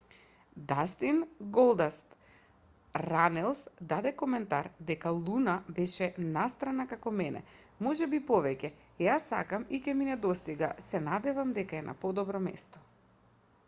[0.69, 1.17] дастин
[1.57, 2.15] голдаст
[3.07, 3.59] ранелс
[3.91, 6.07] даде коментар дека луна беше
[6.39, 7.43] настрана како мене...
[7.91, 8.73] можеби и повеќе...
[9.09, 10.71] ја сакам и ќе ми недостига...
[10.89, 12.83] се надевам дека е на подобро место